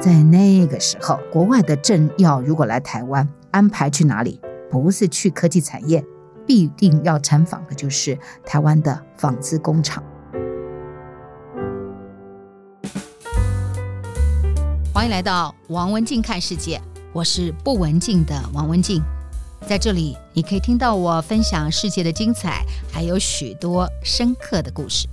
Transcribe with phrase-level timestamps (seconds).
[0.00, 4.40] 在那个时候，国外的政要如果来台湾，安排去哪里？
[4.70, 6.02] 不是去科技产业，
[6.46, 10.02] 必定要参访的就是台湾的纺织工厂。
[14.94, 16.80] 欢迎来到王文静看世界，
[17.12, 19.02] 我是不文静的王文静，
[19.66, 25.06] 在这里你可以听到我分享世界的精彩，还有许多深刻的故事。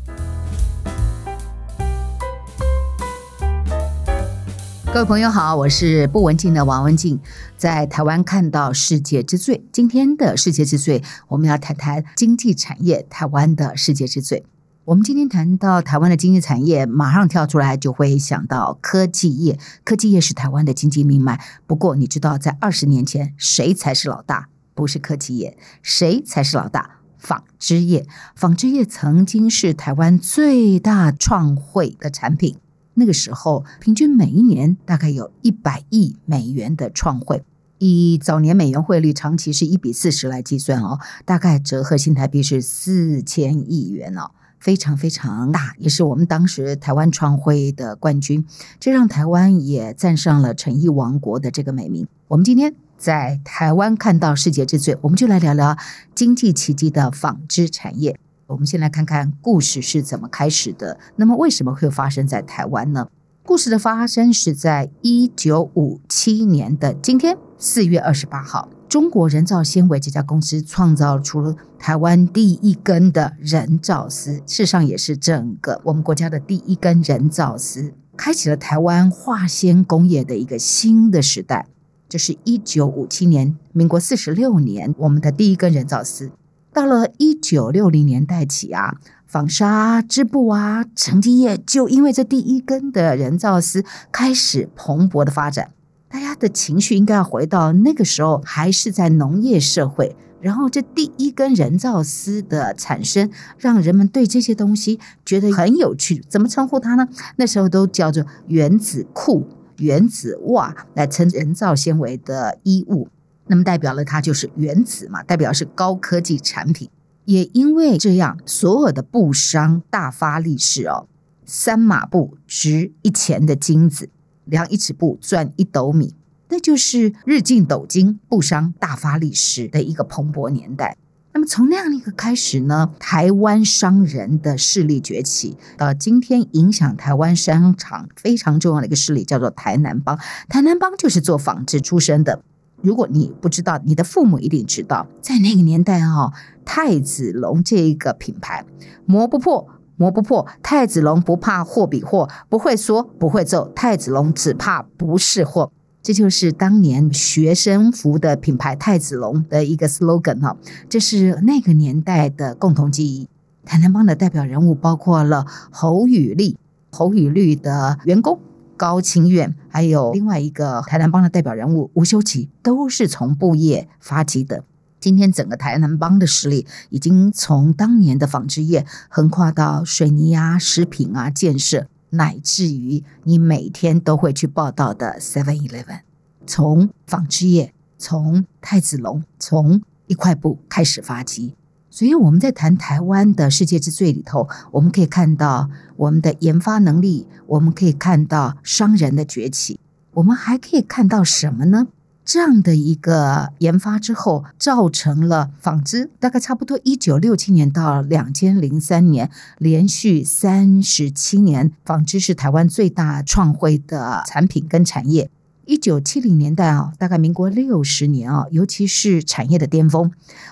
[4.94, 7.20] 各位朋友好，我是不文静的王文静，
[7.58, 9.64] 在台湾看到世界之最。
[9.72, 14.44] 今天的世界之最，我们要谈谈经济产业，台湾的世界之最。
[14.86, 19.60] 我们今天谈到台湾的经济产业，马上跳出来就会想到科技业。
[19.84, 21.44] 科技业是台湾的经济命脉。
[21.68, 24.48] 不过，你知道在二十年前，谁才是老大？
[24.74, 27.02] 不是科技业，谁才是老大？
[27.20, 28.08] 纺织业。
[28.36, 32.58] 纺织业曾经是台湾最大创汇的产品。
[33.00, 37.44] 那个时候，平均每一年大概有一百亿美元的创汇，
[37.78, 48.44] 以早年美元汇率长期是一比四十来计算哦，大概折合新台币是四千亿元哦，非常非常大，也是我们当时台湾创汇的冠军，
[48.80, 52.08] 这让台湾也站上了成衣王国的这个美名。
[52.30, 55.78] 我们今天在台湾看到世界之最，我们就来聊聊
[56.16, 58.20] 经济奇迹的纺织产业。
[58.48, 60.98] 我们先来看看故事是怎么开始的。
[61.18, 63.10] 那么，为什么会发生在台湾呢？
[63.44, 81.68] 故事的发生是在一九五七年的今天四月二十八号，中国人造纤维这家公司创造出了台湾第一根的人造丝，事实上也是整个我们国家的第一根人造丝，开启了台湾化纤工业的一个新的时代。
[82.08, 86.32] 这是一九五七年，民国四十六年，我们的第一根人造丝。
[86.78, 95.72] 到了一九六零年代起啊，纺纱、织布啊、成衣业就因为这第一根的人造丝开始蓬勃的发展。
[96.08, 100.16] 大家的情绪应该要回到那个时候，还是在农业社会。
[100.40, 106.24] 然后这第一根人造丝的产生，让人们对这些东西觉得很有趣。
[106.30, 107.08] 怎么称呼它呢？
[107.38, 109.48] 那时候都叫做原子裤、
[109.78, 113.08] 原子袜来称人造纤维的衣物。
[113.48, 116.90] 那么代表了它就是原子嘛，代表是高科技产品。
[117.26, 121.08] 也因为这样，所有的布商大发利市哦，
[121.46, 124.10] 三码布值一钱的金子，
[124.46, 126.16] 量一尺布赚一斗米，
[126.48, 130.96] 那就是日进斗金，布商大发利市的一个蓬勃年代。
[131.34, 140.18] 那么从那样一个开始呢，台湾商人的势力崛起，到今天影响台湾商场非常重要的一个势力叫做台南帮。
[140.48, 142.42] 台南帮就是做纺织出身的。
[142.82, 146.32] 如果你不知道，你的父母一定知道，在那个年代哈，
[146.64, 148.66] 太子龙这一个品牌，
[149.06, 150.46] 磨不破，磨不破。
[150.62, 155.72] 太子龙不怕货比货，不会说，不会揍，太子龙只怕不是货。
[156.04, 160.56] 这就是当年学生服的品牌太子龙的一个 slogan 哈，
[160.88, 163.28] 这是那个年代的共同记忆。
[163.66, 166.58] 台南帮的代表人物包括了侯宇立，
[166.92, 168.40] 侯宇立的员工。
[168.78, 174.64] 高清苑，还有另外一个台南帮的代表人物吴修齐，都是从布业发起的。
[175.00, 186.00] 今天整个台南帮的实力，已经从当年的纺织业横跨到水泥啊、食品啊、建设，乃至于你每天都会去报道的 Seven Eleven。
[186.46, 191.56] 从纺织业，从太子龙，从一块布开始发起。
[191.98, 199.80] 所以我们在谈台湾的世界之最里头，我们可以看到我们的研发能力，我们可以看到商人的崛起，
[200.14, 201.88] 我们还可以看到什么呢？
[202.24, 215.32] 这样的一个研发之后，造成了纺织大概差不多一九六七年到两千零三年，连续三十七年，纺织是台湾最大创汇的产品跟产业。
[215.68, 220.10] 一九七零年代啊，大概民国六十年啊，尤其是产业的巅峰，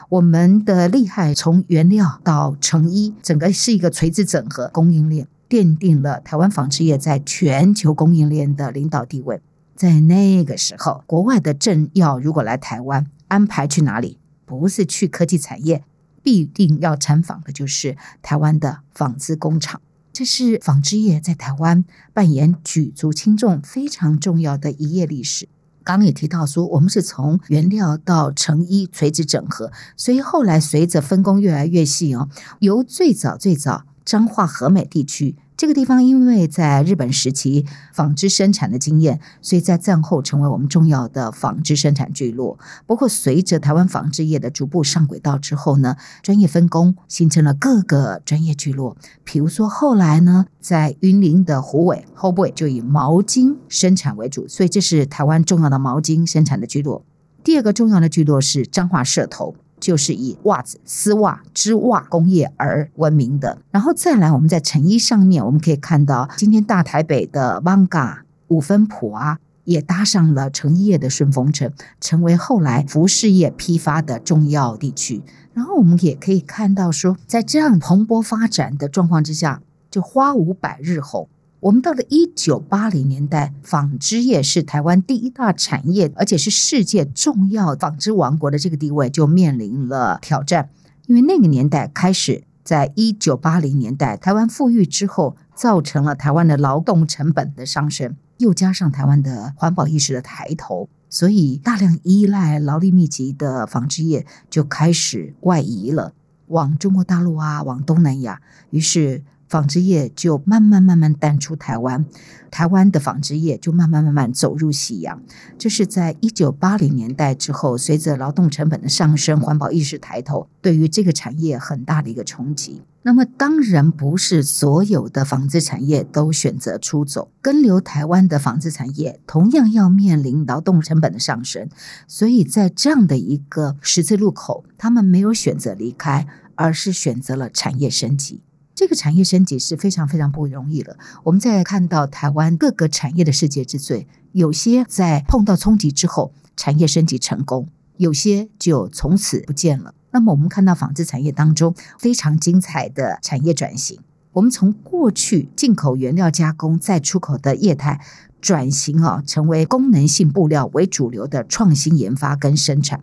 [0.10, 9.40] 我们的厉害从原料到成衣，整个是一个垂直整合供应链，奠定了台湾纺织业在全球供应链的领导地位。
[9.74, 14.18] 在那个时候，国外的政要如果来台湾，安排去哪里？
[14.46, 15.86] 不是去科技产业，
[16.22, 19.80] 必定要参访的就是台湾的纺织工厂。
[20.16, 21.84] 这是纺织业在台湾
[22.14, 25.50] 扮演举足轻重、非常重要的一页历史。
[25.84, 32.30] 刚刚也提到说，我们是从原料到成衣垂直整合，所以后来随着分工越来越细哦，
[32.60, 35.36] 由最早最早彰化和美地区。
[35.58, 42.60] 这个地方因为在日本时期纺织生产的经验，所以在战后成为我们重要的纺织生产聚落。
[42.86, 48.98] 不过，随着台湾纺织业的逐步上轨道之后呢，专业分工形成了各个专业聚落。
[49.24, 57.06] 比如说，后来呢，在云林的虎尾、后部就以毛巾生产为主，所以这是台湾重要的毛巾生产的聚落。
[57.46, 59.56] 第二个重要的聚落是彰化社头。
[59.86, 63.60] 就是以袜子、丝袜、织袜工业而闻名的。
[63.70, 71.72] 然后再来，我们在成衣上面，我们可以看到，今天大台北的艋舺、五分埔啊，也搭上了成衣业的顺风车，
[72.02, 75.22] 成为后来服饰业批发的重要地区。
[75.54, 79.62] 然后我们也可以看到说，在这样蓬勃发展的状况之下，
[79.92, 81.30] 就花无百日红。
[81.66, 90.70] 我们到了一九八零年代，纺织业是台湾第一大产业，而且是世界重要纺织王国的这个地位就面临了挑战。
[91.08, 106.14] 因为那个年代开始，在一九八零年代，台湾富裕之后，造成了台湾的劳动成本的上升，又加上台湾的环保意识的抬头，所以大量依赖劳力密集的纺织业就开始外移了，
[106.46, 108.40] 往中国大陆啊，往东南亚，
[108.70, 109.24] 于是。
[109.56, 112.06] 纺织业就慢慢慢慢淡出台湾，
[112.52, 115.22] 台湾的纺织业就慢慢慢慢走入夕阳。
[115.58, 122.82] 这是在一九八零年代之后，随着劳动成本的上升，环保意识抬头，对于这个产业很大的一个冲击。
[123.04, 131.70] 那么，当然不是所有的纺织产业都选择出走，跟留台湾的纺织产业同样要面临劳动成本的上升。
[132.10, 138.42] 所以在这样的一个十字路口，他们没有选择离开，而是选择了产业升级。
[138.76, 140.98] 这个产业升级是非常非常不容易了。
[141.24, 149.96] 我们在看到台湾各个产业的世界之最，有些在碰到冲击之后产业升级成功，有些就从此不见了。
[150.12, 154.00] 那么我们看到纺织产业当中非常精彩的产业转型，
[154.34, 158.02] 我们从过去进口原料加工再出口的业态。
[158.46, 163.02] 转型啊，成为功能性布料为主流的创新研发跟生产，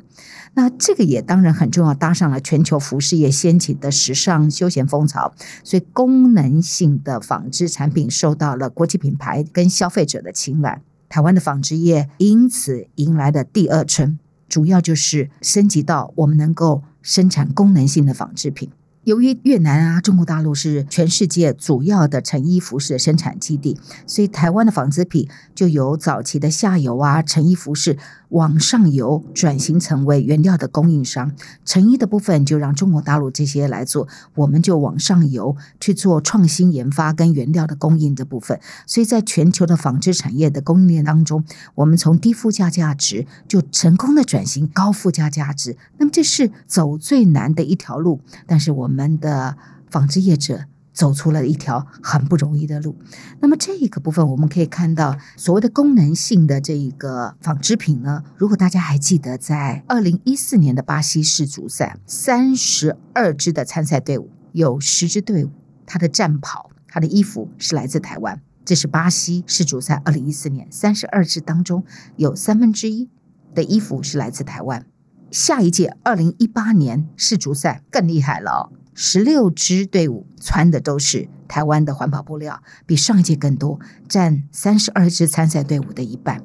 [0.54, 5.34] 那这个也当然很重要，搭上了全球服饰业掀起的时尚休闲风潮，
[5.64, 18.70] 所以功能性的纺织产品受到了国际品牌跟消费者的青睐，台湾的纺织业因此迎来了第二春，主要就是升级到我们能够生产功能性的纺织品。
[19.04, 23.76] 由于越南啊、中国大陆是全世界主要的成衣服饰生产基地，
[24.06, 27.98] 所以台湾的纺织品就由早期的下游啊成衣服饰
[28.32, 31.32] 往上游转型成为原料的供应商，
[31.64, 38.58] 成衣的部分就让中国大陆这些来做，我们就往上游去做创新研发跟原料的供应的部分。
[38.86, 41.44] 所以在全球的纺织产业的供应链当中，
[41.74, 45.76] 我们从低附加价值就成功的转型高附加价值。
[45.98, 48.92] 那么这是走最难的一条路，但是我们。
[48.92, 49.56] 我们的
[49.90, 52.96] 纺织业者走出了一条很不容易的路。
[53.40, 65.50] 那么这一个部分，我们可以看到所谓的功能性的这一个纺织品呢，如果大家还记得，在二零一四年的巴西世足赛，三十二支的参赛队伍，有十支队伍，
[65.86, 68.40] 它的战袍、它的衣服是来自台湾。
[68.64, 71.84] 这是巴西世足赛二零一四年三十二支当中
[72.16, 73.10] 有三分之一
[73.56, 74.86] 的衣服是来自台湾。
[75.32, 78.81] 下一届二零一八年世足赛更厉害了哦。
[78.94, 86.42] 十六支队伍穿的都是台湾的环保布料，比上一届更多，占三十二支参赛队伍的一半。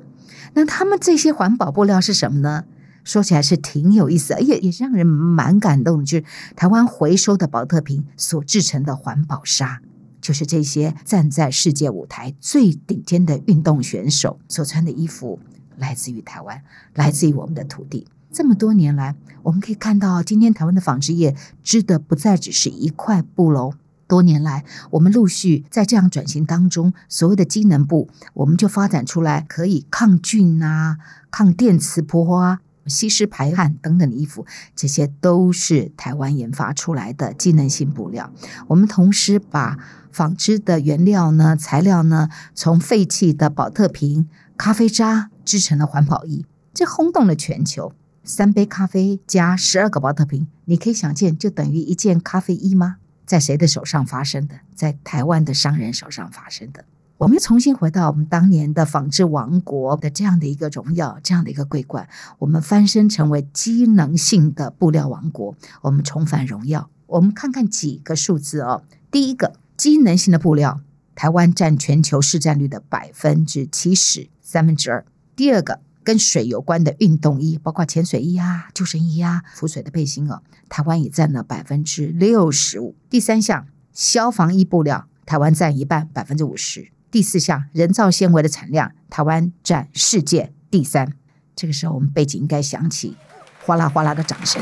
[0.54, 2.66] 那他们这些环保布料是什么呢？
[3.04, 9.82] 说起来是挺有意思，也也让人蛮感动的，就是台湾回收的宝特瓶所制成的环保纱，
[10.20, 15.40] 就是这些站在世界舞台最顶尖的运动选手所穿的衣服，
[15.78, 16.62] 来自于台湾，
[16.96, 18.08] 来自于我们的土地。
[18.38, 23.74] 这么多年来，我们可以看到，今天台湾的纺织业织的不再只是一块布喽。
[24.08, 30.98] 多年来，我们陆续在这样转型当中，所谓的机能布，我们就发展出来可以抗菌啊、
[31.32, 38.32] 抗电磁波啊、吸湿排汗等等的衣服，这些都是台湾研发出来的机能性布料。
[38.68, 39.80] 我们同时把
[40.12, 47.94] 纺织的原料呢、材料呢，从废弃的宝特瓶、咖啡渣织成了环保衣，这轰动了全球。
[48.28, 52.98] 三杯咖啡加十二个宝特瓶，你可以想见，就等于一件咖啡衣吗？
[53.26, 54.56] 在谁的手上发生的？
[54.76, 56.84] 在台湾的商人手上发生的。
[57.20, 62.10] 我们又重新回到我们当年的纺织王国的这样的一个荣耀，这样的一个桂冠。
[62.40, 66.90] 我们翻身成为机能性的布料王国，我们重返荣耀。
[67.06, 68.84] 我们看看几个数字哦。
[69.10, 70.82] 第一个，机能性的布料，
[71.16, 75.06] 台湾占全球市占率的百分之七十，三分之二。
[75.34, 75.80] 第二个。
[76.08, 82.96] 跟水有关的运动衣，包括潜水衣啊、救生衣啊、浮水的背心哦，台湾也占了百分之六十五。
[83.10, 86.94] 第三项，消防衣布料，台湾占一半，百分之五十。
[87.12, 91.12] 第四项，人造纤维的产量，台湾占世界第三。
[91.58, 93.18] 这个时候，我们背景应该响起
[93.66, 94.62] 哗啦哗啦的掌声。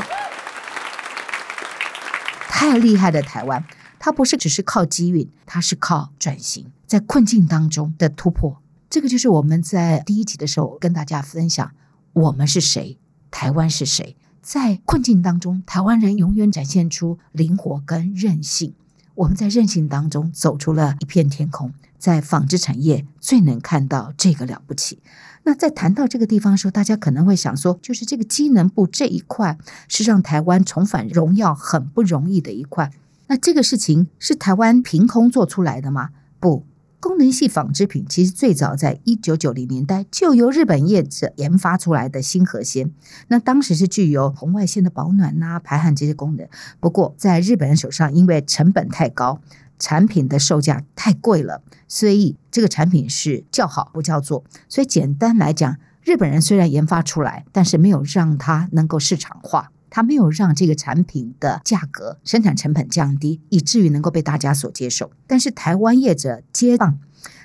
[2.48, 3.64] 太厉害的台湾，
[4.00, 8.60] 它不是只是靠机运，它是靠转型，在困境当中的突破。
[8.88, 11.72] 这个就是我们在第一集的时候跟大家分享，
[12.12, 12.98] 我们是谁，
[13.30, 14.16] 台湾是谁。
[14.40, 18.74] 在困境当中，台湾人永远展现出灵活跟韧性。
[19.16, 25.00] 我们在韧性当中走出了一片天空，在纺织产业最能看到这个了不起。
[25.42, 32.92] 那在谈到这个地方的时候，大家可能会想说，就是这个机能部这一块是让台湾重返荣耀很不容易的一块。
[33.26, 36.10] 那这个事情是台湾凭空做出来的吗？
[36.38, 36.64] 不。
[36.98, 42.90] 功能性纺织品其实最早在一九九零年代就由日本业者研发出来的新和纤，
[43.28, 46.48] 那当时是具有红外线的保暖呐、排汗这些功能。
[46.80, 49.40] 不过在日本人手上，因为成本太高，
[49.78, 54.42] 产品的售价太贵了，所以这个产品是叫好不叫座。
[54.68, 59.70] 所以简单来讲，日本人虽然研发出来，但是没有让它能够市场化。
[59.96, 65.10] 它没有让这个产品的价格、生产成本降低，以至于能够被大家所接受。
[65.26, 66.98] 但是台湾业者接棒，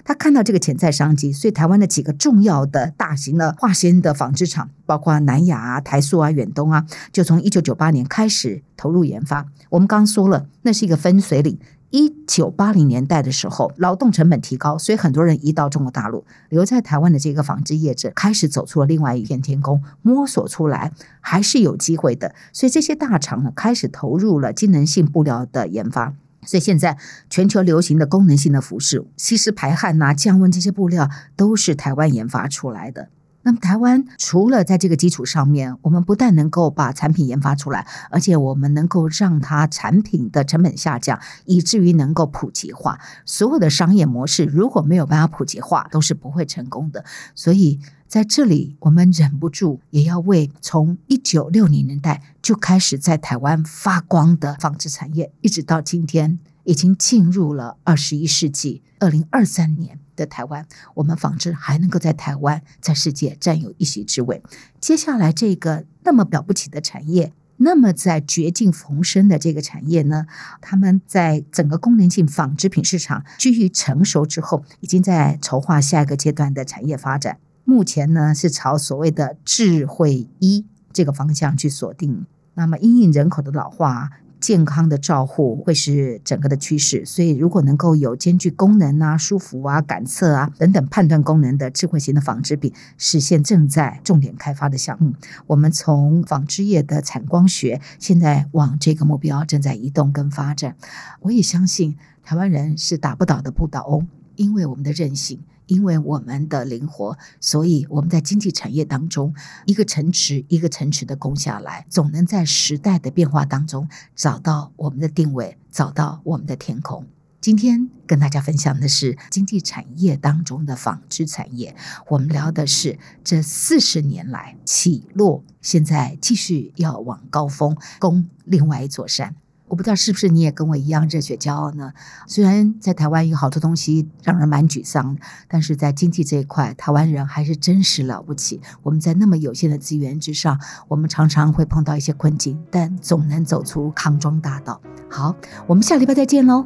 [0.04, 9.48] 他看到这个潜在商机，所以台湾的几个重要的大型的化纤的纺织厂，包括南亚啊、台塑啊、远东啊，就从一九九八年开始投入研发。
[9.70, 11.58] 我们刚刚说了，那是一个分水岭。
[11.92, 22.34] 一九八零年代的时候，劳动成本提高，所以很多人移到中国大陆，留在台湾的这个纺织业者开始走出了另外一片天空，摸索出来还是有机会的。
[22.54, 26.14] 所以这些大厂呢，开始投入了机能性布料的研发。
[26.44, 26.98] 所以现在
[27.30, 33.10] 全球流行的功能性的服饰，吸湿排汗呐、降温这些布料，都是台湾研发出来的。
[33.44, 43.00] 那么台湾除了在这个基础上面，我们不但能够把产品研发出来，而且我们能够让它产品的成本下降，以至于能够普及化。
[43.26, 47.04] 所有的商业模式如果没有办法普及化，都是不会成功的。
[47.34, 59.98] 所以在这里，我们忍不住也要为从一九六零年代就开始在台湾发光的纺织产业，一直到今天已经进入了二十一世纪，二零二三年。
[60.22, 64.42] 的台湾，我们纺织还能够在台湾在世界占有一席之位。
[64.80, 70.28] 接下来这个那么了不起的产业，那么在绝境逢生的这个产业呢，
[70.62, 77.40] 他们在整个功能性纺织品市场趋于成熟之后，已经在筹划下一个阶段的产业发展。
[77.64, 82.26] 目前呢是朝所谓的智慧一这个方向去锁定。
[82.54, 84.12] 那么因应人口的老化。
[84.42, 95.14] 健康的照护会是整个的趋势，所以如果能够有兼具功能啊、舒服啊、感测啊等等判断功能的智慧型的纺织品，实现正在重点开发的项目。
[95.46, 100.76] 我们从纺织业的产光学，现在往这个目标正在移动跟发展。
[101.20, 105.40] 我也相信台湾人是打不倒的不倒翁，因为我们的韧性。
[105.72, 109.34] 因为我们的灵活，所以我们在经济产业当中，
[109.66, 117.08] 一个城池一个城池的攻下来，总能在时代的变化当中找到我们的定位，找到我们的天空。
[117.40, 121.74] 今天跟大家分享的是经济产业当中的纺织产业，
[122.10, 129.38] 我们聊的是这四十年来起落，现在继续要往高峰攻另外一座山。
[129.72, 131.94] 我不知道是不是你也跟我一样热血骄傲呢？
[132.28, 138.60] 虽然在台湾有好多东西让人蛮沮丧，但是在经济这一块，台湾人还是真实了不起。
[138.84, 140.60] 我们在那么有限的资源之上，
[140.90, 144.82] 我们常常会碰到一些困境，但总能走出康庄大道。
[145.10, 145.34] 好，
[145.68, 146.66] 我们下礼拜再见喽！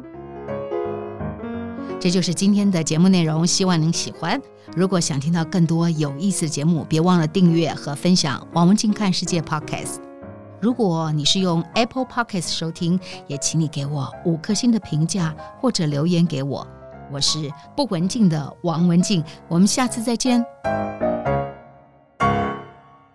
[2.00, 4.42] 这就是今天的节目内容，希望您喜欢。
[4.74, 10.05] 如果想听到更多有意思的节目，别忘了订阅和分享王文静看世界 Podcast。
[10.60, 16.66] 如果你是用 Apple Podcast 收听，也请你给我五颗星的评价或者留言给我。
[17.12, 17.38] 我是
[17.76, 20.44] 不文静的王文静，我们下次再见。